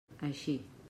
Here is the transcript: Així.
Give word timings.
Així. 0.27 0.55